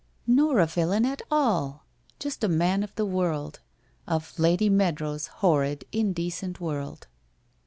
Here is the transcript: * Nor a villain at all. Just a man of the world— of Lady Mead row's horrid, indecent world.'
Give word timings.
* 0.19 0.21
Nor 0.25 0.57
a 0.57 0.65
villain 0.65 1.05
at 1.05 1.21
all. 1.29 1.85
Just 2.17 2.43
a 2.43 2.47
man 2.47 2.81
of 2.81 2.95
the 2.95 3.05
world— 3.05 3.59
of 4.07 4.33
Lady 4.39 4.67
Mead 4.67 4.99
row's 4.99 5.27
horrid, 5.27 5.85
indecent 5.91 6.59
world.' 6.59 7.05